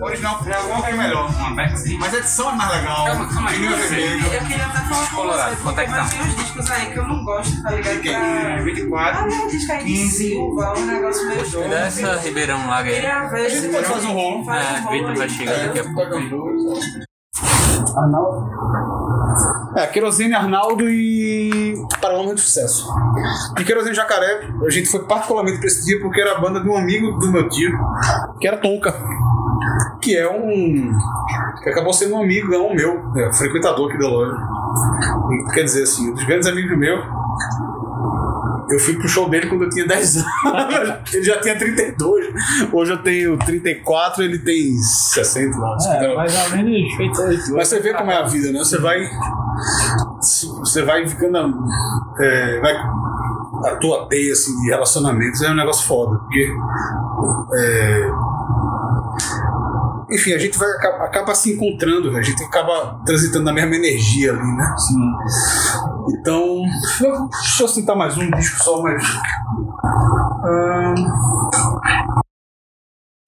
[0.00, 0.40] O original
[0.86, 1.30] é melhor.
[1.98, 3.04] Mas a edição é mais legal.
[3.04, 3.66] Calma, calma aí.
[3.66, 4.46] Eu vermelho.
[4.46, 6.16] queria até falar com Colorado, você, quanto é porque que tá?
[6.16, 7.94] tem uns discos aí que eu não gosto, tá ligado?
[7.96, 8.62] Fiquei Pra...
[8.62, 9.20] 24.
[9.20, 10.16] Ah, disco aí de 15.
[10.16, 11.68] Silva, um negócio meio doido.
[11.68, 13.06] Dessa Ribeirão Lago aí.
[13.06, 14.44] A gente pode fazer um rolo.
[14.46, 16.80] faz É, rolo Vitor vai chegar daqui a pouco.
[19.76, 22.88] É, Querosene, Arnaldo e Paralama de Sucesso.
[23.58, 26.68] E Querosene Jacaré, a gente foi particularmente pra esse dia porque era a banda de
[26.68, 27.70] um amigo do meu tio,
[28.40, 28.94] que era Tonka.
[30.00, 30.92] Que é um.
[31.62, 34.36] que acabou sendo um amigo, não meu, é, frequentador aqui da loja.
[35.30, 37.04] E, quer dizer assim, um dos grandes amigos meus.
[38.70, 41.12] Eu fui pro show dele quando eu tinha 10 anos.
[41.12, 42.26] ele já tinha 32.
[42.72, 45.76] Hoje eu tenho 34, ele tem 60 lá.
[45.88, 47.54] É, mais ou menos feito isso.
[47.54, 48.60] Mas você vê como é a vida, né?
[48.60, 49.00] Você vai.
[50.20, 51.58] Você vai ficando.
[52.20, 52.74] É, vai,
[53.66, 56.18] a tua teia assim, de relacionamentos é um negócio foda.
[56.20, 56.48] Porque.
[57.56, 58.10] é,
[60.12, 64.32] enfim, a gente vai acaba, acaba se encontrando, a gente acaba transitando na mesma energia
[64.32, 64.74] ali, né?
[64.78, 66.16] Sim.
[66.18, 66.62] Então.
[67.30, 69.02] Deixa eu citar mais um disco só, mas.
[70.44, 70.94] Ahn,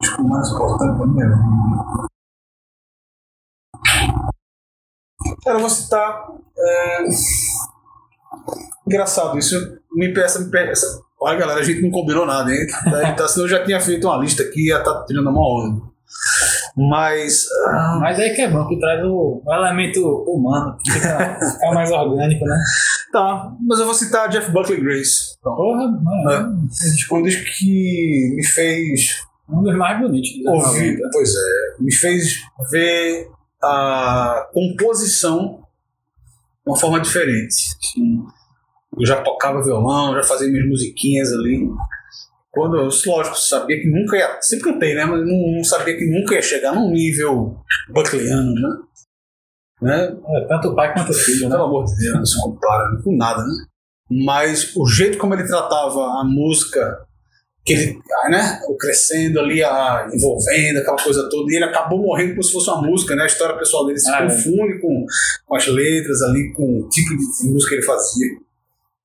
[0.01, 2.03] disco mais importante pra minha vida.
[5.45, 6.27] Cara, eu vou citar.
[6.59, 7.05] é,
[8.87, 9.55] Engraçado, isso
[9.93, 11.01] me peça, me peça.
[11.21, 12.67] Olha, galera, a gente não combinou nada, hein?
[13.17, 15.81] Tá, senão eu já tinha feito uma lista aqui e ia estar tirando uma onda.
[16.77, 17.47] Mas.
[17.69, 21.73] ah, Mas aí que é bom, que traz o, o elemento humano, que fica, fica
[21.73, 22.57] mais orgânico, né?
[23.13, 25.37] tá, mas eu vou citar Jeff Buckley Grace.
[25.43, 26.69] Porra, mano,
[27.13, 30.31] Um disco que me fez um dos mais bonitos.
[30.47, 31.09] ouvir, 90.
[31.13, 33.29] pois é, me fez ver
[33.63, 35.59] a composição
[36.65, 37.55] de uma forma diferente.
[37.93, 38.25] Sim.
[38.99, 41.69] Eu já tocava violão, já fazia minhas musiquinhas ali.
[42.53, 44.39] Quando eu, lógico, sabia que nunca ia.
[44.43, 45.07] Sempre cantei, né?
[45.07, 47.57] Mas não, não sabia que nunca ia chegar num nível
[47.89, 48.69] buckleyano, né?
[49.81, 50.17] né?
[50.29, 51.57] É, tanto o pai quanto o filho, né?
[51.57, 53.65] Pelo amor de Deus, não se compara com nada, né?
[54.25, 56.99] Mas o jeito como ele tratava a música,
[57.65, 58.61] que ele, ah, né?
[58.69, 62.69] O crescendo ali, a, envolvendo aquela coisa toda, e ele acabou morrendo como se fosse
[62.69, 63.23] uma música, né?
[63.23, 64.25] A história pessoal dele se Ah, é.
[64.25, 65.07] confunde com,
[65.47, 68.27] com as letras ali, com o tipo de música que ele fazia.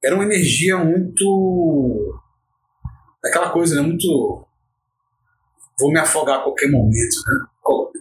[0.04, 2.22] Era uma energia muito.
[3.28, 3.82] Aquela coisa, né?
[3.82, 4.46] Muito.
[5.80, 7.46] Vou me afogar a qualquer momento, né?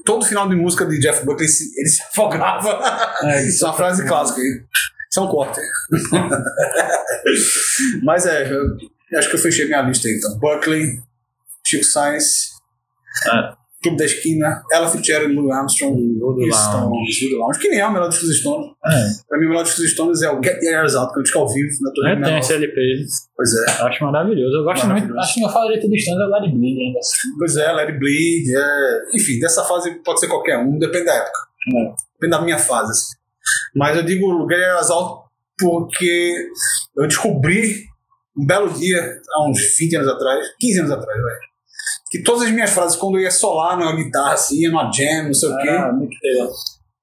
[0.04, 2.78] Todo final de música de Jeff Buckley ele se, ele se afogava.
[3.22, 4.40] É, Isso é uma frase clássica.
[4.40, 5.60] Isso é um corte.
[8.02, 10.38] Mas é, eu acho que eu fechei minha lista aí, então.
[10.38, 11.00] Buckley,
[11.66, 12.50] Chico Sainz,
[13.26, 13.65] É.
[13.86, 16.52] Clube da Esquina, Ella Fitzgerald, Louis Armstrong, Voodoo.
[16.52, 17.20] Stones.
[17.20, 18.66] Voodoo Lounge, que nem é o melhor disco dos Stones.
[18.84, 19.28] É.
[19.28, 21.20] Pra mim, o melhor disco dos Stones é o Get the Airs Out, que é
[21.20, 22.80] um disco ao vivo, na turnê Eu tenho esse LP,
[23.36, 23.70] Pois é.
[23.82, 24.56] acho maravilhoso.
[24.56, 25.20] Eu gosto muito, Maravilhoso.
[25.20, 26.98] acho que meu favorito do Stones é o Larry Bleed ainda.
[27.38, 29.16] Pois é, It Bleed, é...
[29.16, 31.38] enfim, dessa fase pode ser qualquer um, depende da época.
[31.68, 31.94] É.
[32.14, 32.90] Depende da minha fase.
[32.90, 33.16] assim.
[33.74, 35.26] Mas eu digo Get the Airs Out
[35.58, 36.34] porque
[36.96, 37.84] eu descobri
[38.36, 41.38] um belo dia, há uns 20 anos atrás, 15 anos atrás, velho,
[42.18, 45.24] que todas as minhas frases, quando eu ia solar numa guitarra, assim, ia numa jam,
[45.26, 46.52] não sei o quê, Ah, Mick Taylor.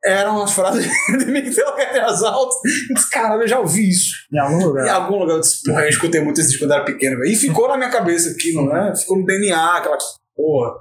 [0.05, 0.85] eram as frases
[1.19, 2.53] de Mick Taylor the Airs Out.
[2.89, 4.11] Eu disse, caralho, eu já ouvi isso.
[4.33, 4.89] Em algum Em lugar.
[4.89, 7.31] algum lugar eu disse, porra, eu escutei muito esse quando era pequeno, velho.
[7.31, 8.93] E ficou na minha cabeça aquilo, né?
[8.95, 9.97] Ficou no DNA, aquela
[10.35, 10.71] porra,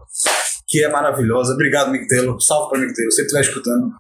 [0.68, 1.52] que é maravilhosa.
[1.52, 2.40] Obrigado, Mick Taylor.
[2.40, 3.90] Salve pra Mick Taylor, se você estiver escutando.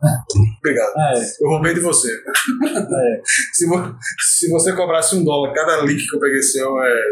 [0.58, 0.92] Obrigado.
[0.98, 2.08] É, Eu roubei de você.
[2.08, 3.22] é.
[3.54, 3.94] Se, vo-
[4.38, 7.02] se você cobrasse um dólar cada link que eu peguei seu, é.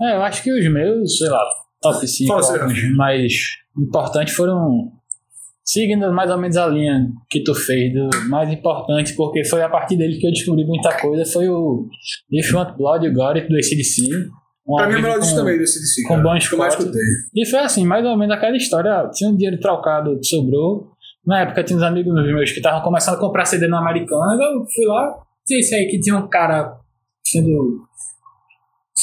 [0.00, 1.42] É, eu acho que os meus, sei lá,
[1.80, 2.62] top 5 Fala, Sérgio.
[2.62, 3.32] álbuns mais
[3.78, 4.92] importantes foram
[5.64, 9.68] seguindo mais ou menos a linha que tu fez do mais importante, porque foi a
[9.68, 11.86] partir dele que eu descobri muita coisa, foi o
[12.32, 14.02] If You Want Blood, You Got It, do ACDC.
[14.66, 16.02] Um Pra mim, é melhor disco com- também desse DC.
[16.02, 16.22] com cara.
[16.22, 17.00] Bon que eu mais escutei.
[17.34, 19.08] E foi assim, mais ou menos aquela história.
[19.14, 20.90] Tinha um dinheiro trocado, sobrou.
[21.26, 24.34] Na época tinha uns amigos meus que estavam começando a comprar CD na Americana.
[24.42, 26.74] Eu fui lá, tinha esse aí que tinha um cara
[27.26, 27.82] sendo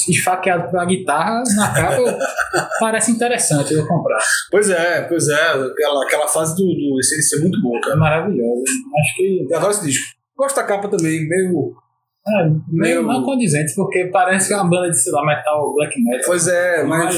[0.08, 2.18] esfaqueado por uma guitarra na capa.
[2.80, 4.18] Parece interessante, eu vou comprar.
[4.50, 5.34] Pois é, pois é.
[5.52, 7.96] Aquela, aquela fase do, do ACDC é muito boa, É cara.
[7.96, 8.62] maravilhoso.
[9.00, 10.04] Acho que Eu adoro esse disco.
[10.36, 11.72] Gosto da capa também, meio.
[12.28, 15.72] é meio Meio- não condizente, porque parece que é uma banda de, sei lá, metal,
[15.74, 16.24] black metal.
[16.26, 17.16] Pois é, mas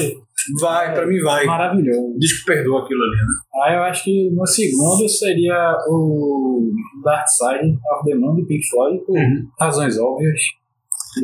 [0.61, 1.45] vai, pra mim vai.
[1.45, 2.13] Maravilhoso.
[2.15, 3.65] O disco perdoa aquilo ali, né?
[3.65, 6.69] Aí eu acho que no segundo seria o
[7.03, 9.47] Dark Side of the Moon do Pink Floyd, por Uhum.
[9.59, 10.39] razões óbvias.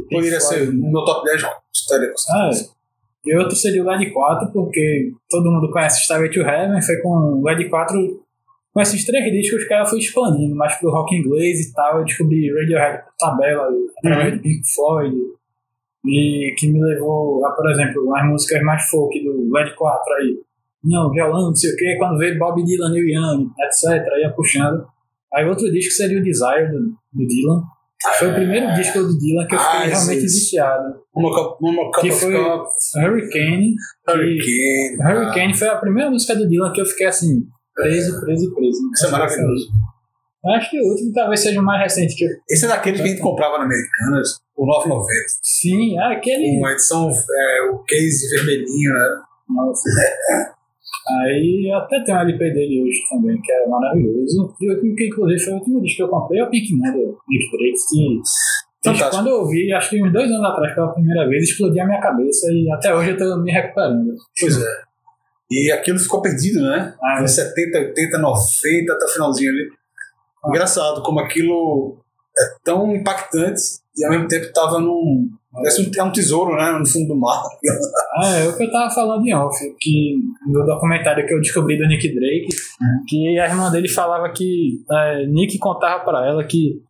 [0.10, 1.44] Poderia ser no meu top 10
[1.74, 2.76] estaria Ah, é.
[3.26, 7.10] E outro seria o LED 4, porque todo mundo conhece Starway to Heaven, foi com
[7.10, 8.24] o LED 4,
[8.74, 12.06] com esses três discos que ela foi expandindo, mais pro rock inglês e tal, eu
[12.06, 13.68] descobri Radiohead por tabela,
[13.98, 14.38] através Uhum.
[14.38, 15.16] do Pink Floyd,
[16.06, 20.38] e que me levou a, por exemplo, as músicas mais folk do LED 4 aí,
[20.84, 24.86] não, violão, não sei o que, quando veio Bob Dylan, Neil Young, etc, ia puxando.
[25.34, 26.80] Aí outro disco seria o Desire do,
[27.12, 27.64] do Dylan.
[28.20, 30.96] Foi o primeiro disco do Dylan que eu fiquei Ah, realmente viciado.
[31.16, 33.76] Uma uma Que foi Hurricane.
[34.08, 34.98] Hurricane.
[35.02, 37.44] Hurricane foi a primeira música do Dylan que eu fiquei assim,
[37.74, 38.80] preso, preso, preso.
[38.94, 39.68] Isso é maravilhoso.
[40.46, 42.30] Eu acho que o último talvez seja o mais recente que eu.
[42.48, 45.04] Esse é daqueles que a gente comprava na Americanas, o 9,90.
[45.42, 46.60] Sim, ah, aquele.
[46.60, 49.22] Uma edição, é, o case vermelhinho, né?
[49.50, 49.90] Nossa.
[51.08, 54.56] Aí até tenho um LP dele hoje também, que é maravilhoso.
[54.60, 56.76] E o último que inclusive foi o último disco que eu comprei, é o Pink
[56.76, 58.22] Man do Nick Drake, que
[58.84, 59.16] Fantástico.
[59.16, 62.00] quando eu ouvi, acho que uns dois anos atrás, pela primeira vez, explodiu a minha
[62.00, 64.14] cabeça e até hoje eu tô me recuperando.
[64.40, 64.86] Pois é.
[65.52, 66.94] E aquilo ficou perdido, né?
[67.04, 69.70] Ah, Em 70, 80, 90, até o finalzinho ali.
[70.48, 71.98] Engraçado como aquilo
[72.38, 73.62] é tão impactante
[73.98, 75.30] e ao mesmo tempo tava num.
[75.52, 76.70] Parece um, é um tesouro, né?
[76.78, 77.42] No fundo do mar.
[78.22, 81.78] Ah, é o que eu tava falando em off, que no documentário que eu descobri
[81.78, 82.48] do Nick Drake,
[83.08, 86.84] que a irmã dele falava que é, Nick contava pra ela que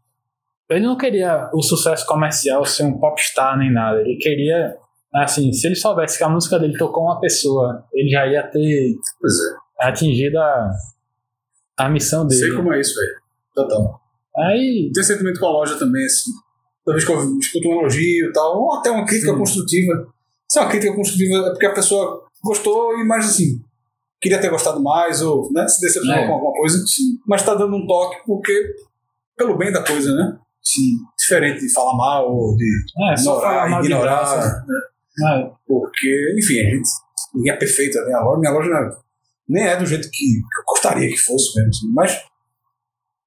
[0.70, 4.76] ele não queria o sucesso comercial ser um popstar nem nada, ele queria,
[5.14, 8.96] assim, se ele soubesse que a música dele tocou uma pessoa, ele já ia ter
[9.22, 9.88] Pois é.
[9.88, 10.72] atingido a,
[11.78, 12.42] a missão dele.
[12.42, 13.16] Sei como é isso, velho.
[13.54, 14.02] Total.
[14.38, 16.32] Aí, Tem sentimento com a loja também, assim.
[16.86, 19.38] Toda vez que eu escuto um elogio e tal, ou até uma crítica Sim.
[19.40, 20.08] construtiva.
[20.50, 23.60] Se é uma crítica construtiva é porque a pessoa gostou e mais assim,
[24.22, 26.28] queria ter gostado mais, ou né, se decepcionou É.
[26.28, 26.84] com alguma coisa,
[27.28, 28.74] mas tá dando um toque porque,
[29.36, 30.38] pelo bem da coisa, né?
[30.64, 32.66] sim, Diferente de falar mal ou de
[33.10, 34.02] é, ignorar, ignorar.
[34.04, 34.66] graça.
[35.28, 36.90] É, Porque, enfim, a gente.
[37.34, 38.14] Ninguém é perfeita, né?
[38.14, 38.98] A loja, minha loja é-
[39.50, 42.20] nem é do jeito que eu gostaria que fosse mesmo, assim, mas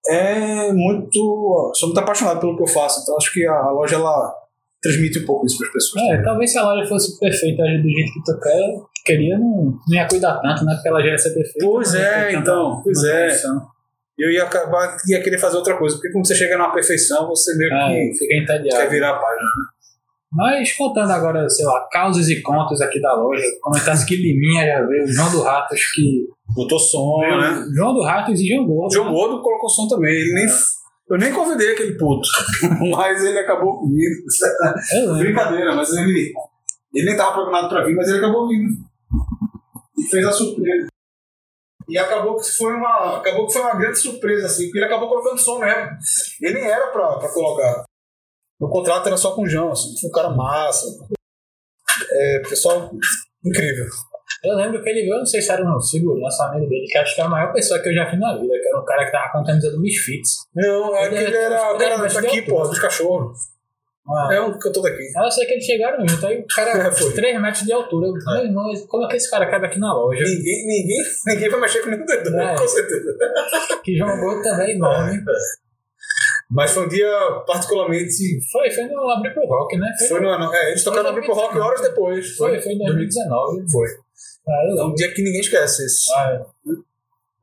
[0.07, 1.73] é muito.
[1.75, 4.35] Sou muito apaixonado pelo que eu faço, então acho que a, loja ela
[4.81, 6.05] transmite um pouco isso para as pessoas.
[6.05, 6.25] É, também.
[6.25, 10.07] talvez se a loja fosse perfeita do jeito que tu quer, queria, não, não ia
[10.07, 10.75] cuidar tanto, né?
[10.75, 11.67] Porque ela já ia ser perfeita.
[11.67, 13.21] Pois ia é, então, pois é.
[13.21, 13.67] manutenção.
[14.19, 17.57] Eu ia acabar, ia querer fazer outra coisa, porque quando você chega numa perfeição, você
[17.57, 18.83] meio É, que fica entediado.
[18.83, 19.48] quer virar a página.
[20.31, 24.87] Mas contando agora, sei lá, causos e contos aqui da loja, comentando que Liminha já
[24.87, 26.27] veio, João do Ratos que.
[26.55, 27.65] Botou som, né?
[27.75, 28.93] João do Ratos e João Gordo.
[28.93, 29.13] João né?
[29.13, 30.15] Gordo colocou som também.
[30.15, 30.47] Ele nem,
[31.11, 32.29] eu nem convidei aquele puto,
[32.95, 34.15] mas ele acabou comigo.
[34.93, 35.19] Eu lembro.
[35.19, 36.33] Brincadeira, mas ele,
[36.95, 38.77] ele nem estava programado para vir, mas ele acabou vindo.
[39.99, 40.89] E fez a surpresa.
[41.89, 45.09] E acabou que foi uma, acabou que foi uma grande surpresa, assim, porque ele acabou
[45.09, 45.91] colocando som mesmo.
[46.43, 47.85] Ele nem era pra, pra colocar.
[48.61, 50.87] O contrato era só com o João, assim, foi um cara massa.
[52.11, 52.91] É, pessoal
[53.45, 53.87] incrível.
[54.45, 57.15] Eu lembro que ele veio, não sei se era um segurança amigo dele, que acho
[57.15, 59.05] que é a maior pessoa que eu já vi na vida, que era um cara
[59.05, 60.31] que tava com a camisa do Misfits.
[60.55, 63.37] Não, é Ele que ele era era o cara daqui, pô, dos cachorros.
[64.11, 65.03] Ah, É um cantor daqui.
[65.17, 67.13] Eu sei que eles chegaram junto, aí o cara, É, foi.
[67.13, 68.07] 3 metros de altura.
[68.07, 70.23] Eu, meu irmão, como é que esse cara cabe aqui na loja?
[70.23, 72.57] Ninguém, ninguém, ninguém vai mexer com nenhum dedo, É.
[72.57, 73.17] com certeza.
[73.85, 75.23] Que João Gordo também é enorme.
[76.51, 77.11] Mas foi um dia
[77.47, 78.41] particularmente.
[78.51, 79.87] Foi, foi no Abrir pro Rock, né?
[80.09, 80.53] Foi no ano.
[80.55, 82.37] É, eles tocaram no Grupo Rock horas depois.
[82.37, 83.71] Foi, foi em 2019.
[83.71, 83.89] Foi.
[84.49, 86.11] Ah, É um dia que ninguém esquece esse.
[86.15, 86.71] Ah, é,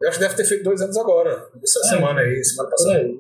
[0.02, 1.48] Eu acho que deve ter feito dois anos agora.
[1.64, 1.90] Essa É.
[1.90, 2.98] semana aí, semana passada.
[2.98, 3.20] aí.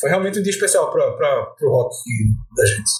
[0.00, 1.94] Foi realmente um dia especial para pro rock
[2.56, 2.90] da gente.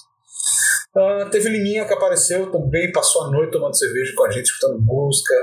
[0.95, 4.79] Ah, teve Liminha que apareceu também, passou a noite tomando cerveja com a gente, escutando
[4.79, 5.33] música.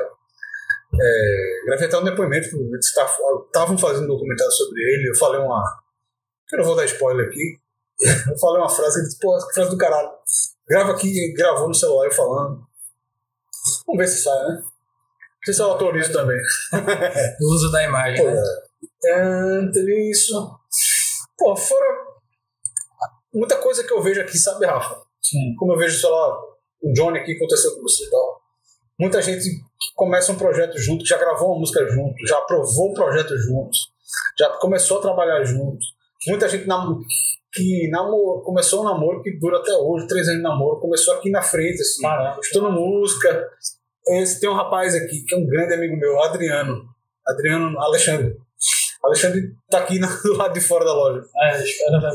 [1.00, 5.08] É, gravei até um depoimento, eles estavam fazendo um documentário sobre ele.
[5.10, 5.62] Eu falei uma.
[6.50, 7.58] Que Eu não vou dar spoiler aqui.
[8.30, 10.10] Eu falei uma frase, ele disse, pô, que frase do caralho.
[10.68, 12.62] Grava aqui, gravou no celular eu falando.
[13.86, 14.54] Vamos ver se sai, né?
[14.54, 16.38] Não sei se eu autorizo também.
[17.40, 18.42] O uso da imagem, né?
[19.04, 20.34] É, teve isso.
[21.38, 22.10] Pô, fora
[23.32, 25.00] muita coisa que eu vejo aqui, sabe, Rafa?
[25.22, 25.54] Sim.
[25.56, 26.38] Como eu vejo, sei lá,
[26.82, 28.40] o Johnny aqui aconteceu com você e tal.
[28.98, 32.94] Muita gente que começa um projeto junto, já gravou uma música junto, já aprovou um
[32.94, 33.70] projeto junto,
[34.38, 35.78] já começou a trabalhar junto.
[36.26, 37.00] Muita gente nam
[37.52, 41.30] que namor começou um namoro que dura até hoje, três anos de namoro, começou aqui
[41.30, 42.02] na frente, assim,
[42.40, 43.48] estudando música.
[44.08, 46.84] Esse, tem um rapaz aqui que é um grande amigo meu, Adriano.
[47.26, 48.36] Adriano Alexandre.
[49.02, 51.22] Alexandre tá aqui do lado de fora da loja.
[51.42, 51.60] É.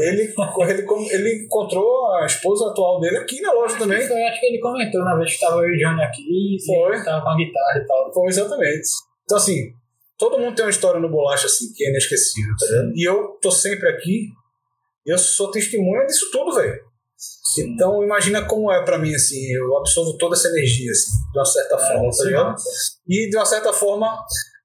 [0.07, 4.07] Ele, ele, ele encontrou a esposa atual dele aqui na loja também.
[4.07, 7.03] Foi, acho que ele comentou na vez que tava eu e o Johnny aqui, Foi.
[7.03, 8.13] tava com a guitarra e tal.
[8.13, 8.87] Foi exatamente.
[9.23, 9.73] Então, assim,
[10.17, 12.91] todo mundo tem uma história no bolacha assim, que é inesquecível, tá ligado?
[12.95, 14.29] E eu tô sempre aqui,
[15.05, 16.83] eu sou testemunha disso tudo, velho.
[17.57, 21.45] Então, imagina como é pra mim, assim, eu absorvo toda essa energia, assim, de uma
[21.45, 22.55] certa forma, tá ligado?
[23.07, 24.17] E de uma certa forma,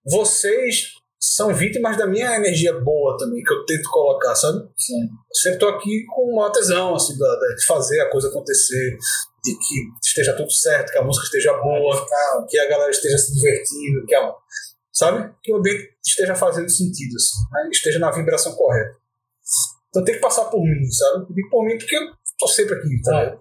[0.05, 4.67] vocês são vítimas da minha energia boa também, que eu tento colocar, sabe?
[4.77, 5.03] Sim.
[5.03, 8.97] Eu sempre tô aqui com uma tesão, assim, de fazer a coisa acontecer,
[9.45, 12.07] de que esteja tudo certo, que a música esteja boa,
[12.49, 14.33] que a galera esteja se divertindo, que a,
[15.01, 15.35] sabe?
[15.43, 17.71] Que o ambiente esteja fazendo sentido, assim, né?
[17.71, 18.99] esteja na vibração correta.
[19.89, 21.35] Então tem que passar por mim, sabe?
[21.35, 23.23] Tem por mim porque eu tô sempre aqui, tá?
[23.23, 23.39] É.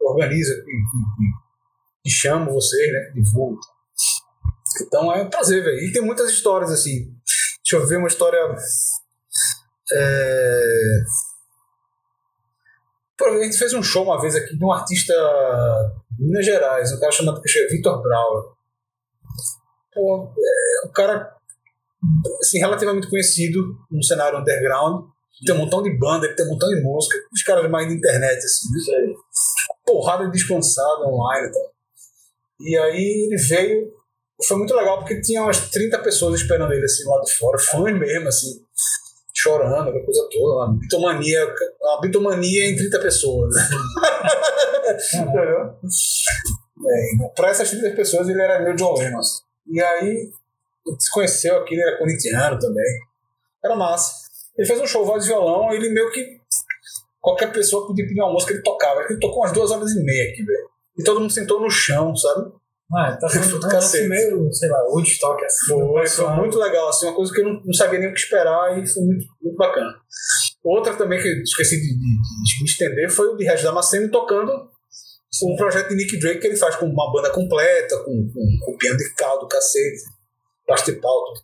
[0.00, 0.52] organizo,
[2.04, 3.12] e, chamo vocês, né?
[3.14, 3.58] Divulgo.
[4.80, 5.78] Então é um prazer, velho.
[5.80, 7.12] E tem muitas histórias assim.
[7.62, 8.38] Deixa eu ver uma história.
[9.92, 10.98] É...
[13.20, 15.14] A gente fez um show uma vez aqui de um artista
[16.10, 17.40] de Minas Gerais, um cara chamado
[17.70, 18.52] Vitor Brauer.
[19.94, 21.32] Pô, é um cara
[22.40, 25.06] assim, relativamente conhecido no cenário underground.
[25.44, 27.18] Tem um montão de banda, tem um montão de música.
[27.32, 29.14] Os caras mais da internet, assim, né?
[29.84, 31.72] Porrada de descansada online e tal.
[32.60, 33.92] E aí ele veio,
[34.46, 37.98] foi muito legal porque tinha umas 30 pessoas esperando ele assim lá de fora, fãs
[37.98, 38.64] mesmo, assim,
[39.34, 43.54] chorando, aquela coisa toda, uma bitomania, uma bitomania em 30 pessoas.
[45.14, 45.76] Entendeu?
[46.88, 49.18] É, pra essas 30 pessoas ele era meio John Lennon.
[49.18, 49.40] assim.
[49.66, 50.30] E aí
[50.98, 53.00] se conheceu aqui, ele era corintiano também.
[53.64, 54.12] Era massa.
[54.56, 56.40] Ele fez um show voz e violão, ele meio que
[57.20, 59.02] qualquer pessoa podia pedir uma música, ele tocava.
[59.02, 60.68] Ele tocou umas duas horas e meia aqui, velho.
[60.98, 62.52] E todo mundo sentou no chão, sabe?
[62.94, 64.08] Ah, tá sendo Foi do cacete.
[64.08, 65.68] meio, sei lá, Woodstock assim.
[65.68, 68.20] Foi, foi muito legal, assim, uma coisa que eu não, não sabia nem o que
[68.20, 69.94] esperar e foi muito, muito bacana.
[70.62, 74.10] Outra também que eu esqueci de, de, de me estender foi o de Regis Damasceno
[74.10, 74.70] tocando
[75.40, 78.76] o projeto de Nick Drake que ele faz com uma banda completa, com, com, com
[78.76, 80.02] piano de caldo, cacete,
[81.00, 81.40] pau, tudo.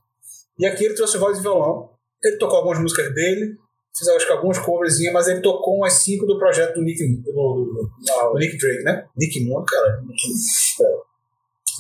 [0.58, 1.90] E aqui ele trouxe voz e violão,
[2.22, 3.56] ele tocou algumas músicas dele,
[3.96, 7.32] fez acho que algumas coverzinhas, mas ele tocou umas cinco do projeto do Nick, do,
[7.32, 9.06] do- do- do Nick Drake, né?
[9.16, 10.00] Nick Moon, cara.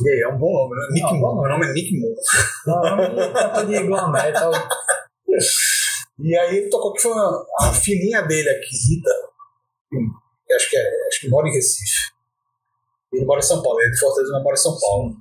[0.04, 0.86] E aí, é um bom nome, né?
[0.92, 2.14] Nick Não, Moon, meu nome é Nick Moon.
[2.66, 4.52] Não, tanto de glam metal.
[6.20, 9.10] E aí ele tocou que foi uma- a filhinha dele aqui, Rita,
[10.46, 12.12] que acho que, é, acho que mora em Recife.
[13.12, 15.16] Ele mora em São Paulo, ele é de Fortaleza, mas mora em São Paulo.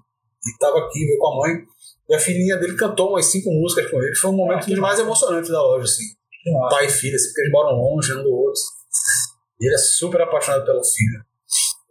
[0.45, 1.65] E estava aqui, veio com a mãe,
[2.09, 4.15] e a filhinha dele cantou umas cinco músicas com ele.
[4.15, 6.03] Foi um momento Ah, mais emocionantes da loja, assim.
[6.69, 8.61] Pai e filha, assim, porque eles moram longe um do outro.
[9.59, 11.25] E ele é super apaixonado pela filha.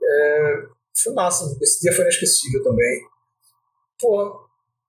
[0.02, 0.62] É,
[1.02, 3.00] foi massa, esse dia foi inesquecível também.
[4.00, 4.46] Pô,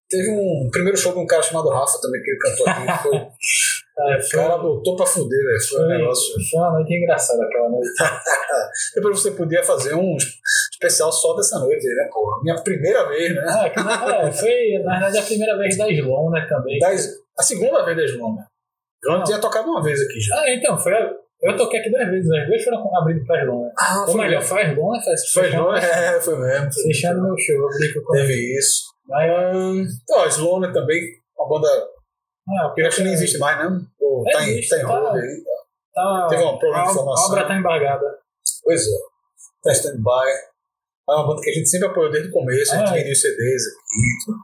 [0.10, 3.04] teve um primeiro show de um cara chamado Rafa também, que ele cantou aqui.
[3.04, 3.12] Foi,
[4.00, 5.60] É, o foi, cara botou pra fuder, velho.
[5.70, 6.36] Foi um foi, negócio.
[6.52, 7.90] foi uma noite engraçada aquela noite.
[8.96, 10.16] Depois você podia fazer um
[10.72, 12.40] especial só dessa noite, né, pô?
[12.44, 13.42] Minha primeira vez, né?
[13.42, 13.66] Na-
[14.28, 16.78] é, foi, na verdade, a primeira vez da Slon, né, também.
[16.80, 17.08] Das,
[17.40, 18.44] a segunda vez da João, né?
[19.04, 19.24] Eu Não.
[19.24, 20.36] tinha tocado uma vez aqui já.
[20.42, 20.94] Ah, então, foi.
[20.94, 21.12] a-
[21.42, 23.72] Eu toquei aqui duas vezes, as duas foram abrindo pra Slon, né?
[23.80, 25.00] Ah, Ou melhor, foi a Slon, né?
[25.34, 25.48] Foi
[25.80, 26.74] é, foi mesmo.
[26.74, 28.84] Fechando meu show, eu Teve isso.
[29.08, 29.32] Mas,
[30.04, 31.00] Então, a Sloane também,
[31.38, 31.68] uma banda
[32.48, 33.82] ah, que eu acho que nem existe mais, né?
[34.00, 34.88] Ou tá em, Existe, tá em tá.
[34.88, 35.44] hold aí.
[35.94, 37.26] Tá, Teve um problema de formação.
[37.26, 38.20] a obra tá embargada.
[38.64, 38.98] Pois é.
[39.64, 40.30] Tá stand-by.
[41.10, 42.94] É uma banda que a gente sempre apoiou desde o começo, a gente é.
[42.94, 44.26] vendeu CDs aqui.
[44.26, 44.38] tudo.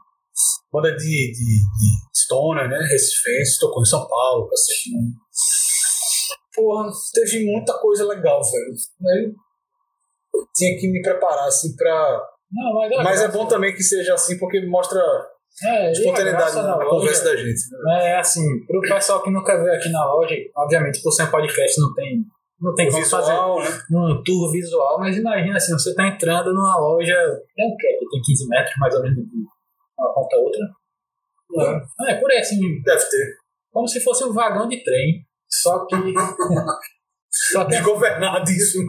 [0.72, 2.78] Banda de, de, de Stoner, né?
[2.90, 4.90] Recifense, tocou em São Paulo, cacete.
[6.54, 9.34] Porra, teve muita coisa legal, velho.
[10.34, 12.22] Eu tinha que me preparar, assim, pra.
[12.50, 15.00] Não, mas, Mas é bom também que seja assim, porque mostra
[15.62, 17.60] É, espontaneidade na, loja conversa da gente.
[18.02, 21.80] É assim, pro pessoal que nunca veio aqui na loja, obviamente por ser um podcast
[21.80, 22.24] não tem,
[22.60, 23.68] não tem O como fazer visual, né?
[23.92, 27.96] um tour visual, mas imagina assim, você tá entrando numa loja, é o quê?
[28.00, 29.22] Que tem 15 metros mais ou menos de
[29.96, 30.60] uma ponta a outra.
[32.08, 33.36] É, é por aí assim, Deve ter.
[33.70, 35.94] como se fosse um vagão de trem, só que...
[37.30, 38.88] só que Desgovernadíssimo.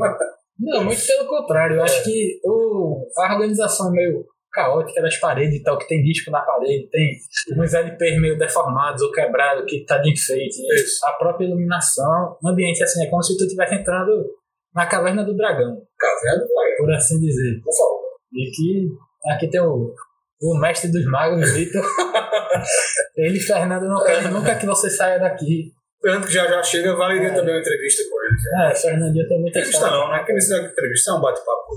[0.57, 1.75] Não, muito pelo contrário.
[1.75, 6.31] Eu acho que o, a organização meio caótica das paredes e tal, que tem disco
[6.31, 7.11] na parede, tem
[7.57, 10.55] uns LPs meio deformados ou quebrados que tá de enfeite.
[10.73, 11.05] Isso.
[11.05, 14.25] A própria iluminação, o ambiente assim, é como se tu estivesse entrando
[14.73, 17.61] na caverna do dragão, Caverna do Lago, por assim dizer.
[17.63, 18.01] por favor.
[18.33, 18.89] E que
[19.31, 19.93] aqui tem o,
[20.41, 21.85] o mestre dos magos, Vitor.
[23.15, 25.71] Ele, Fernando, não quer nunca que você saia daqui.
[26.01, 27.33] Tanto que já já chega, valeria É.
[27.33, 28.69] também uma entrevista com ele.
[28.71, 30.17] É, Fernandinho tem muita Entrevista não, né?
[30.17, 31.71] Aquele negócio de entrevista é um bate-papo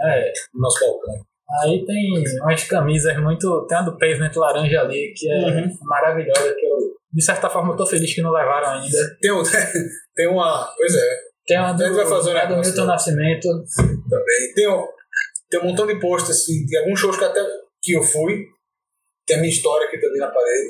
[0.00, 1.14] É, no nosso balcão.
[1.62, 2.12] Aí tem
[2.42, 3.66] umas camisas muito.
[3.66, 5.78] Tem a do Pavement laranja ali, que é Uhum.
[5.82, 6.76] maravilhosa, que eu,
[7.12, 9.16] de certa forma, eu tô feliz que não levaram ainda.
[9.20, 9.42] Tem, um,
[10.14, 10.72] tem uma.
[10.76, 12.84] Pois é, Tem uma do, vai fazer um a do Milton?
[12.84, 13.48] Nascimento.
[14.10, 14.54] também.
[14.54, 14.86] Tem um,
[15.50, 17.40] tem um montão de posts, assim, de alguns shows que até
[17.82, 18.44] que eu fui.
[19.26, 20.68] Tem a minha história aqui também na parede.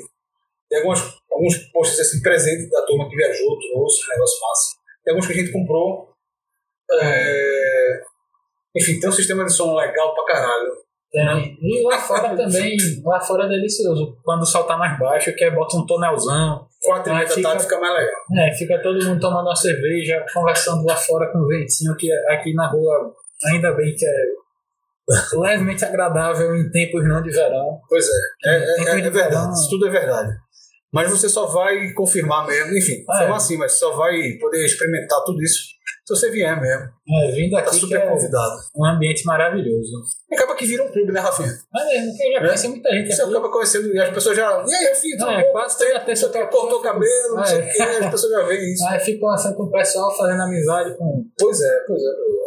[0.69, 0.99] Tem algumas,
[1.31, 4.75] alguns posts assim, presentes da turma que viajou, trouxe, um negócio massa.
[5.03, 6.09] Tem alguns que a gente comprou.
[6.91, 8.01] É,
[8.75, 10.71] Enfim, tem um sistema de som legal pra caralho.
[11.11, 11.57] Tem.
[11.61, 14.15] E lá fora também, lá fora é delicioso.
[14.23, 16.67] Quando o sol tá mais baixo, que é bota um tonelzão.
[16.81, 18.21] Quatro e meia da fica- tarde fica mais legal.
[18.37, 22.53] É, fica todo mundo tomando uma cerveja, conversando lá fora com o ventinho, que aqui
[22.53, 23.13] na rua
[23.45, 24.09] Ainda bem que é
[25.39, 27.79] levemente agradável em tempos não de verão.
[27.89, 30.29] Pois é, é, é- é- é verdade, isso tudo é verdade.
[30.91, 33.31] Mas você só vai confirmar mesmo, enfim, Ah, é.
[33.31, 35.59] assim, mas só vai poder experimentar tudo isso
[36.15, 36.83] se você vier mesmo.
[37.07, 38.55] É, vindo Tá aqui que super é convidado.
[38.75, 39.91] um ambiente maravilhoso.
[40.31, 41.49] E acaba que vira um clube, né, Rafinha?
[41.73, 42.45] Mas mesmo, porque eu já É.
[42.47, 43.31] conheci muita gente Você aqui.
[43.31, 44.65] acaba conhecendo e as pessoas já.
[44.67, 45.51] E aí, Rafinha, É, bom?
[45.51, 47.63] quase toda Você terça cortou o cabelo, não sei É.
[47.63, 48.83] o quê, as pessoas já veem isso.
[48.89, 51.25] Aí fico conversando com o pessoal, fazendo amizade com.
[51.39, 52.39] Pois é, pois é.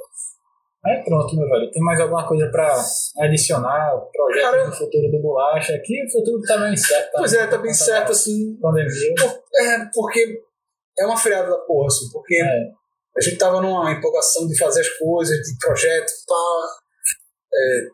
[0.85, 1.71] Aí pronto, meu velho.
[1.71, 2.75] Tem mais alguma coisa pra
[3.21, 3.93] adicionar?
[4.13, 5.75] Projeto Cara, do futuro do Bolacha?
[5.77, 7.11] Aqui o futuro tá bem certo.
[7.17, 8.57] Pois é, tá bem certo assim.
[8.61, 9.15] Pandemia.
[9.55, 10.41] É, porque
[10.99, 12.71] é uma freada da porra, assim, porque É.
[13.17, 16.69] a gente tava numa empolgação de fazer as coisas, de projeto, pá.
[17.55, 17.89] é,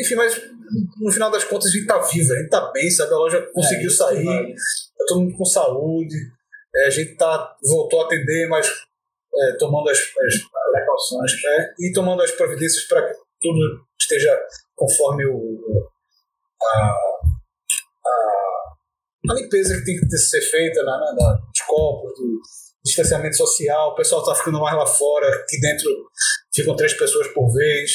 [0.00, 0.40] enfim, mas
[1.00, 3.12] no final das contas a gente tá vivo, a gente tá bem, sabe?
[3.12, 4.54] A loja conseguiu É, isso que sair, vale.
[4.54, 6.16] tá todo mundo com saúde,
[6.74, 8.66] é, a gente tá, voltou a atender, mas
[9.34, 10.34] é, tomando as, as
[10.72, 14.40] precauções é, e tomando as providências para que tudo esteja
[14.74, 15.88] conforme o,
[16.62, 16.96] a,
[18.06, 22.40] a, a limpeza que tem que ser feita na, na, na- dos copos, do
[22.84, 25.88] distanciamento social, o pessoal está ficando mais lá fora, aqui dentro
[26.54, 27.92] ficam três pessoas por vez,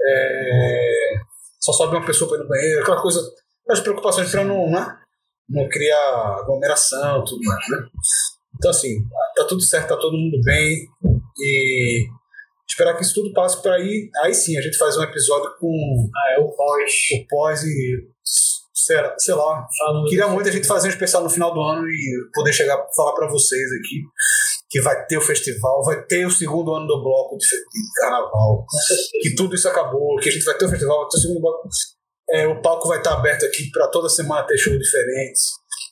[0.00, 1.14] é,
[1.60, 3.20] só sobe uma pessoa para ir no banheiro, aquela coisa,
[3.68, 4.86] as preocupações para não, né,
[5.48, 7.78] não criar aglomeração, tudo mais, né?
[8.56, 8.96] Então, assim,
[9.36, 10.86] tá tudo certo, tá todo mundo bem
[11.38, 12.06] e
[12.68, 14.10] esperar que isso tudo passe para aí.
[14.22, 16.92] Aí sim, a gente faz um episódio com Ah, é o pós.
[17.14, 18.08] o pós e
[18.84, 19.66] sei, sei lá.
[19.78, 22.76] Falando Queria muito a gente fazer um especial no final do ano e poder chegar
[22.94, 24.02] falar para vocês aqui
[24.72, 27.46] que vai ter o festival, vai ter o segundo ano do bloco de,
[28.00, 28.64] carnaval,
[29.20, 31.40] que tudo isso acabou, que a gente vai ter o festival, vai ter o segundo
[31.42, 31.68] bloco.
[32.30, 35.42] É, o palco vai estar aberto aqui para toda semana ter shows diferentes,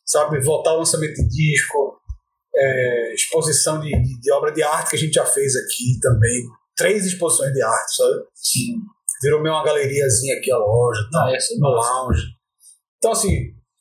[0.07, 0.41] sabe?
[0.41, 2.01] Voltar ao lançamento de disco,
[2.57, 6.47] é, exposição de, de, de obra de arte que a gente já fez aqui também.
[6.75, 8.15] Três exposições de arte, sabe?
[8.35, 8.79] Sim.
[9.23, 12.23] Virou meio uma galeriazinha aqui a loja, Não, essa é no lounge.
[13.01, 13.35] Então, assim,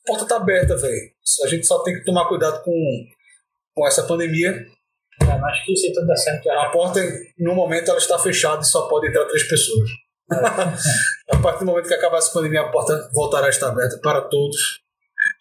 [0.04, 1.10] a porta tá aberta, velho.
[1.44, 2.72] A gente só tem que tomar cuidado com,
[3.76, 4.50] com essa pandemia.
[5.22, 7.00] É, mas acho que se tudo der certo, A porta,
[7.38, 9.90] no momento, ela está fechada e só pode entrar três pessoas.
[11.30, 14.22] a partir do momento que acabar essa pandemia, a porta voltará a estar aberta para
[14.22, 14.80] todos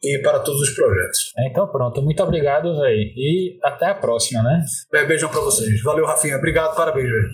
[0.04, 1.32] e para todos os projetos.
[1.38, 2.99] É, Então pronto, muito obrigado, velho.
[3.15, 4.62] E até a próxima, né?
[4.91, 5.82] Be- Beijão pra vocês.
[5.84, 6.36] Valeu, Rafinha.
[6.38, 7.30] Obrigado, parabéns, velho.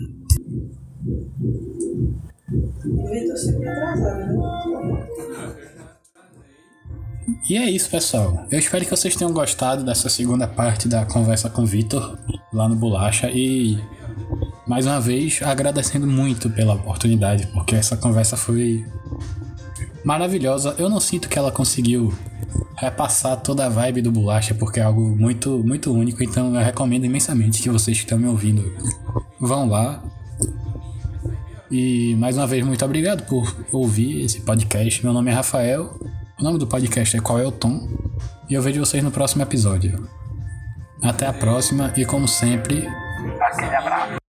[3.10, 4.75] Vitor sempre atrasado, né?
[7.50, 8.46] E é isso, pessoal.
[8.52, 12.18] Eu espero que vocês tenham gostado dessa segunda parte da conversa com o Vitor
[12.54, 13.80] lá no Bolacha e
[14.68, 18.86] mais uma vez agradecendo muito pela oportunidade, porque essa conversa foi
[20.04, 20.76] maravilhosa.
[20.78, 22.14] Eu não sinto que ela conseguiu
[22.78, 27.06] repassar toda a vibe do Bolacha, porque é algo muito muito único, então eu recomendo
[27.06, 28.76] imensamente que vocês que estão me ouvindo
[29.40, 30.04] vão lá.
[31.72, 35.04] E mais uma vez muito obrigado por ouvir esse podcast.
[35.04, 36.00] Meu nome é Rafael.
[36.40, 37.88] O nome do podcast é Qual é o Tom?
[38.50, 40.08] E eu vejo vocês no próximo episódio.
[41.02, 42.88] Até a próxima e como sempre,
[43.42, 44.25] Aquele abraço.